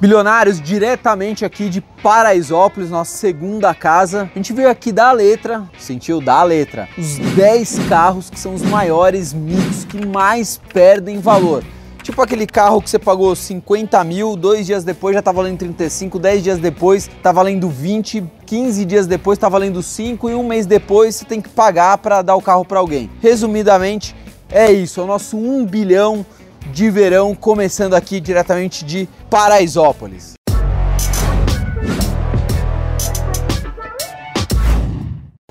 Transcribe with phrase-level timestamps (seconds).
[0.00, 4.30] Bilionários, diretamente aqui de Paraisópolis, nossa segunda casa.
[4.34, 8.40] A gente veio aqui dar a letra, sentiu dar a letra, os 10 carros que
[8.40, 11.62] são os maiores mitos, que mais perdem valor.
[12.02, 16.18] Tipo aquele carro que você pagou 50 mil, dois dias depois já tá valendo 35,
[16.18, 20.64] 10 dias depois tá valendo 20, 15 dias depois tá valendo 5 e um mês
[20.64, 23.10] depois você tem que pagar para dar o carro para alguém.
[23.20, 24.16] Resumidamente,
[24.50, 26.24] é isso, é o nosso 1 bilhão
[26.66, 30.34] de verão, começando aqui diretamente de Paraisópolis.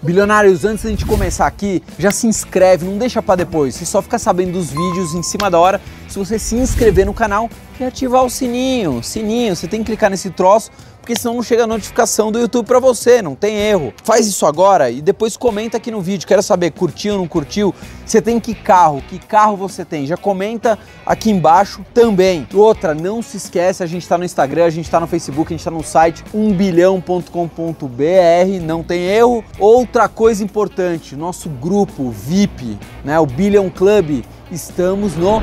[0.01, 3.75] Bilionários, antes da gente começar aqui, já se inscreve, não deixa para depois.
[3.75, 7.13] Você só fica sabendo dos vídeos em cima da hora se você se inscrever no
[7.13, 9.03] canal e ativar o sininho.
[9.03, 10.71] Sininho, você tem que clicar nesse troço
[11.09, 13.91] porque senão não chega a notificação do YouTube para você, não tem erro.
[14.03, 16.27] Faz isso agora e depois comenta aqui no vídeo.
[16.27, 17.73] Quero saber, curtiu ou não curtiu?
[18.05, 19.01] Você tem que carro?
[19.09, 20.05] Que carro você tem?
[20.05, 22.47] Já comenta aqui embaixo também.
[22.53, 25.55] Outra, não se esquece, a gente está no Instagram, a gente está no Facebook, a
[25.55, 29.43] gente está no site 1bilhão.com.br, não tem erro.
[29.57, 35.41] Outra coisa importante, nosso grupo VIP, né, o Billion Club, estamos no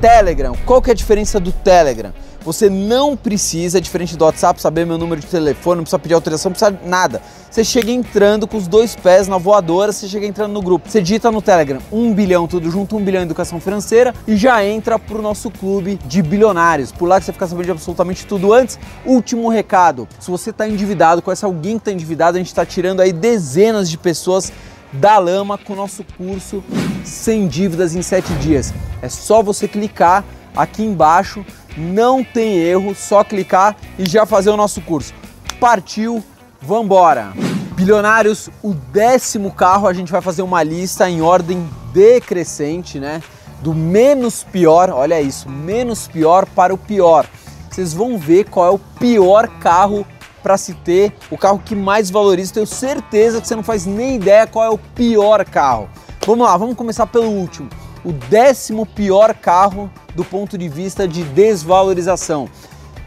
[0.00, 0.56] Telegram.
[0.66, 2.12] Qual que é a diferença do Telegram?
[2.46, 6.50] Você não precisa, diferente do WhatsApp, saber meu número de telefone, não precisa pedir autorização,
[6.50, 7.20] não precisa nada.
[7.50, 10.88] Você chega entrando com os dois pés na voadora, você chega entrando no grupo.
[10.88, 14.96] Você digita no Telegram 1 bilhão tudo junto, 1 bilhão educação financeira e já entra
[14.96, 16.92] pro nosso clube de bilionários.
[16.92, 18.78] Por lá que você fica sabendo de absolutamente tudo antes.
[19.04, 23.00] Último recado: se você está endividado, conhece alguém que está endividado, a gente está tirando
[23.00, 24.52] aí dezenas de pessoas
[24.92, 26.62] da lama com o nosso curso
[27.04, 28.72] Sem Dívidas em 7 Dias.
[29.02, 30.24] É só você clicar
[30.54, 31.44] aqui embaixo
[31.76, 35.12] não tem erro, só clicar e já fazer o nosso curso.
[35.60, 36.22] Partiu,
[36.60, 37.32] vambora!
[37.74, 43.22] Bilionários, o décimo carro a gente vai fazer uma lista em ordem decrescente, né?
[43.60, 47.26] Do menos pior, olha isso, menos pior para o pior.
[47.70, 50.06] Vocês vão ver qual é o pior carro
[50.42, 52.54] para se ter, o carro que mais valoriza.
[52.54, 55.88] Tenho certeza que você não faz nem ideia qual é o pior carro.
[56.26, 57.68] Vamos lá, vamos começar pelo último.
[58.06, 62.48] O décimo pior carro do ponto de vista de desvalorização.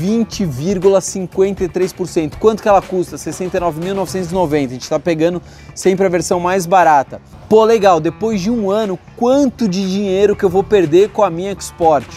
[0.00, 2.36] 20,53%.
[2.38, 3.16] Quanto que ela custa?
[3.16, 4.56] 69.990.
[4.56, 5.42] A gente está pegando
[5.74, 7.20] sempre a versão mais barata.
[7.48, 11.28] Pô, legal, depois de um ano, quanto de dinheiro que eu vou perder com a
[11.28, 12.08] minha Export?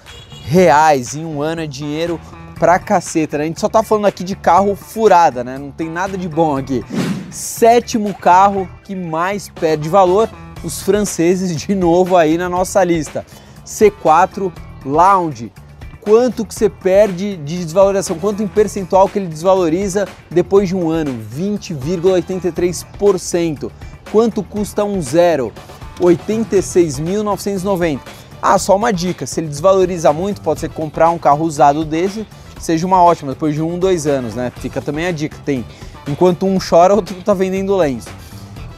[0.45, 2.21] reais em um ano é dinheiro
[2.59, 3.45] pra caceta, né?
[3.45, 5.59] A gente só tá falando aqui de carro furada, né?
[5.59, 6.83] Não tem nada de bom aqui.
[7.31, 10.29] Sétimo carro que mais perde valor,
[10.65, 13.25] os franceses de novo aí na nossa lista.
[13.65, 14.51] C4
[14.85, 15.53] Lounge.
[16.01, 18.19] Quanto que você perde de desvalorização?
[18.19, 21.19] Quanto em percentual que ele desvaloriza depois de um ano?
[21.37, 23.71] 20,83%.
[24.13, 25.53] Quanto custa um zero?
[26.01, 28.01] 86.990.
[28.41, 32.25] Ah, só uma dica, se ele desvaloriza muito, pode ser comprar um carro usado desse
[32.59, 34.53] seja uma ótima, depois de um, dois anos, né?
[34.57, 35.65] Fica também a dica, tem.
[36.07, 38.09] Enquanto um chora, outro tá vendendo lenço.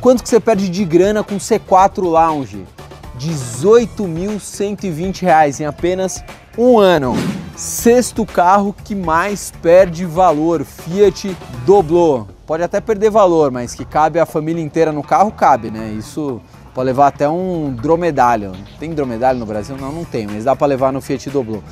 [0.01, 2.65] Quanto que você perde de grana com C4 Lounge?
[3.19, 6.23] 18.120 reais em apenas
[6.57, 7.15] um ano.
[7.57, 11.37] Sexto carro que mais perde valor, Fiat
[11.67, 12.29] Doblo.
[12.47, 15.93] Pode até perder valor, mas que cabe a família inteira no carro, cabe, né?
[15.99, 16.41] Isso
[16.73, 18.53] pode levar até um dromedário.
[18.79, 19.77] Tem dromedário no Brasil?
[19.77, 21.65] Não, não tem, mas dá para levar no Fiat Doblo.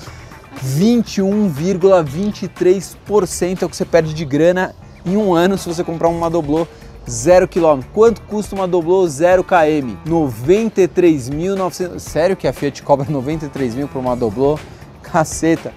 [0.64, 4.74] 21,23% é o que você perde de grana
[5.04, 6.66] em um ano se você comprar uma Doblô
[7.08, 7.88] zero quilômetro.
[7.92, 9.94] Quanto custa uma Doblô zero km?
[10.06, 12.00] 93.900.
[12.00, 14.58] Sério que a Fiat cobra 93 mil por uma Doblô?
[15.02, 15.72] Caceta.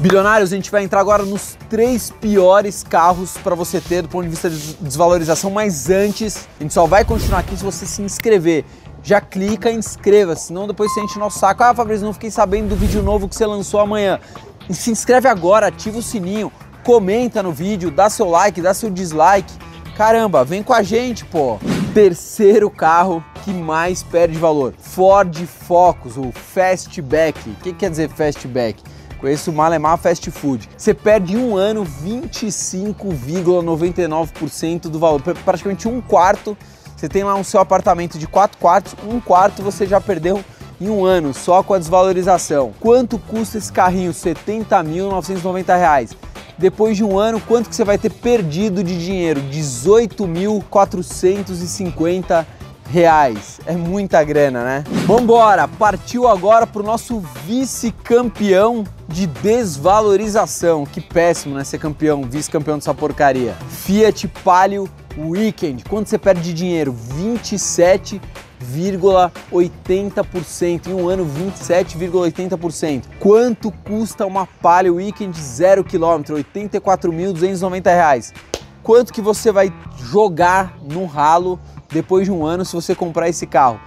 [0.00, 4.24] Bilionários, a gente vai entrar agora nos três piores carros para você ter do ponto
[4.24, 8.00] de vista de desvalorização, mas antes, a gente só vai continuar aqui se você se
[8.00, 8.64] inscrever.
[9.02, 11.62] Já clica e inscreva, senão depois você enche nosso saco.
[11.62, 14.20] Ah, Fabrício, não fiquei sabendo do vídeo novo que você lançou amanhã.
[14.68, 16.52] E se inscreve agora, ativa o sininho,
[16.84, 19.52] comenta no vídeo, dá seu like, dá seu dislike.
[19.96, 21.58] Caramba, vem com a gente, pô!
[21.92, 27.50] Terceiro carro que mais perde valor, Ford Focus, o Fastback.
[27.50, 28.82] O que quer dizer Fastback?
[29.20, 30.70] Conheço o Malemar Fast Food.
[30.76, 36.56] Você perde em um ano 25,99% do valor, praticamente um quarto.
[37.00, 40.44] Você tem lá um seu apartamento de quatro quartos, um quarto você já perdeu
[40.78, 42.74] em um ano só com a desvalorização.
[42.78, 44.12] Quanto custa esse carrinho?
[44.12, 46.14] R$ 70.990
[46.58, 49.40] depois de um ano, quanto que você vai ter perdido de dinheiro?
[49.50, 52.44] 18.450
[52.90, 53.62] reais.
[53.64, 54.84] É muita grana, né?
[55.06, 55.66] Vambora!
[55.66, 60.84] Partiu agora para o nosso vice-campeão de desvalorização.
[60.84, 61.64] Que péssimo, né?
[61.64, 63.56] Ser campeão, vice-campeão dessa porcaria.
[63.70, 64.86] Fiat Palio
[65.18, 65.84] Weekend.
[65.84, 66.92] Quanto você perde de dinheiro?
[66.92, 68.20] 27
[68.60, 70.88] 27,80%.
[70.88, 73.04] Em um ano, 27,80%.
[73.18, 76.34] Quanto custa uma Palio Weekend 0 km?
[76.34, 78.34] R$ 84.290.
[78.82, 81.60] Quanto que você vai jogar no ralo
[81.90, 83.78] depois de um ano se você comprar esse carro?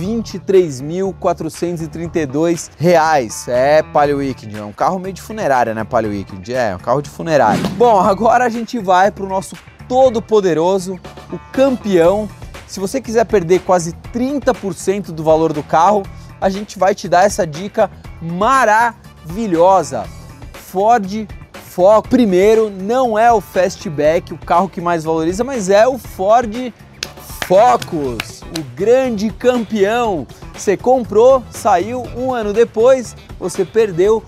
[0.00, 3.46] 23.432 reais.
[3.48, 6.54] É Palio Weekend, é um carro meio de funerária, né, Palio Weekend?
[6.54, 7.62] É, um carro de funerária.
[7.76, 9.54] Bom, agora a gente vai para o nosso
[9.88, 10.98] todo poderoso,
[11.32, 12.28] o campeão
[12.74, 16.02] se você quiser perder quase 30% do valor do carro,
[16.40, 17.88] a gente vai te dar essa dica
[18.20, 20.04] maravilhosa.
[20.54, 22.10] Ford Focus.
[22.10, 26.74] Primeiro, não é o Fastback, o carro que mais valoriza, mas é o Ford
[27.46, 30.26] Focus, o grande campeão.
[30.52, 34.20] Você comprou, saiu um ano depois, você perdeu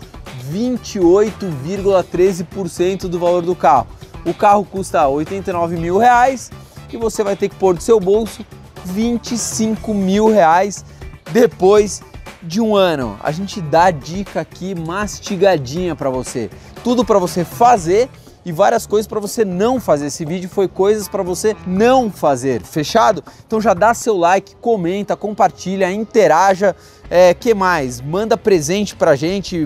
[0.52, 3.88] 28,13% do valor do carro.
[4.26, 6.50] O carro custa 89 mil reais
[6.92, 8.44] e você vai ter que pôr do seu bolso
[8.84, 10.84] 25 mil reais
[11.32, 12.02] depois
[12.42, 13.16] de um ano.
[13.22, 16.50] A gente dá dica aqui mastigadinha para você,
[16.82, 18.08] tudo para você fazer
[18.44, 20.06] e várias coisas para você não fazer.
[20.06, 22.62] Esse vídeo foi coisas para você não fazer.
[22.62, 23.22] Fechado?
[23.44, 26.74] Então já dá seu like, comenta, compartilha, interaja.
[27.10, 28.00] É, que mais?
[28.00, 29.64] Manda presente pra gente,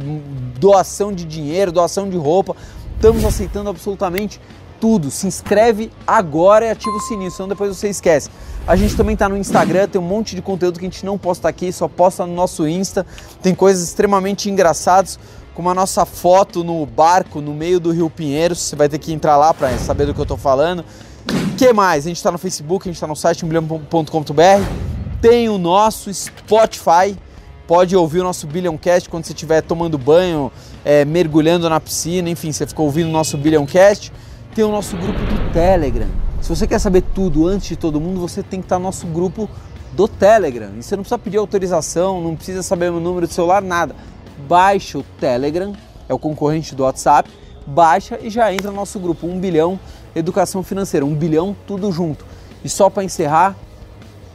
[0.58, 2.56] doação de dinheiro, doação de roupa.
[3.00, 4.38] Estamos aceitando absolutamente
[4.78, 5.10] tudo.
[5.10, 8.28] Se inscreve agora e ativa o sininho, senão depois você esquece.
[8.66, 11.16] A gente também está no Instagram, tem um monte de conteúdo que a gente não
[11.16, 13.06] posta aqui, só posta no nosso Insta.
[13.40, 15.18] Tem coisas extremamente engraçadas,
[15.54, 18.60] como a nossa foto no barco no meio do Rio Pinheiros.
[18.60, 20.84] Você vai ter que entrar lá para saber do que eu estou falando.
[21.56, 22.04] Que mais?
[22.04, 24.02] A gente está no Facebook, a gente está no site bilhão.com.br.
[25.22, 27.16] Tem o nosso Spotify.
[27.66, 30.50] Pode ouvir o nosso Billion-Cast quando você estiver tomando banho,
[30.84, 34.12] é, mergulhando na piscina, enfim, você ficou ouvindo o nosso Billion-Cast
[34.54, 36.08] tem o nosso grupo do Telegram.
[36.40, 39.06] Se você quer saber tudo antes de todo mundo, você tem que estar no nosso
[39.06, 39.48] grupo
[39.92, 40.70] do Telegram.
[40.76, 43.94] E você não precisa pedir autorização, não precisa saber o número de celular, nada.
[44.48, 45.72] Baixa o Telegram,
[46.08, 47.30] é o concorrente do WhatsApp,
[47.66, 49.78] baixa e já entra no nosso grupo, 1 bilhão
[50.14, 52.24] educação financeira, 1 bilhão tudo junto.
[52.64, 53.54] E só para encerrar,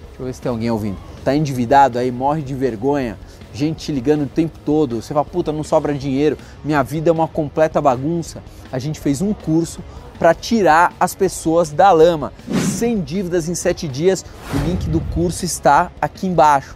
[0.08, 0.98] deixa eu ver se tem alguém ouvindo.
[1.26, 3.18] Tá endividado aí, morre de vergonha,
[3.56, 5.02] gente te ligando o tempo todo.
[5.02, 8.44] Você fala, puta, não sobra dinheiro, minha vida é uma completa bagunça.
[8.72, 9.82] A gente fez um curso
[10.20, 12.32] para tirar as pessoas da lama.
[12.78, 14.26] Sem dívidas em 7 dias.
[14.54, 16.76] O link do curso está aqui embaixo.